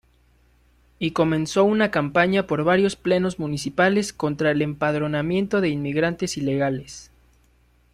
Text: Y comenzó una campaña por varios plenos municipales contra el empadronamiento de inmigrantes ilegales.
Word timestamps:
Y 0.97 1.11
comenzó 1.11 1.63
una 1.63 1.91
campaña 1.91 2.47
por 2.47 2.63
varios 2.63 2.95
plenos 2.95 3.37
municipales 3.37 4.13
contra 4.13 4.49
el 4.49 4.63
empadronamiento 4.63 5.61
de 5.61 5.69
inmigrantes 5.69 6.37
ilegales. 6.37 7.11